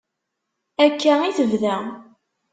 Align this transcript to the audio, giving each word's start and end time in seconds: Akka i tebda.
Akka 0.85 1.13
i 1.29 1.31
tebda. 1.37 1.75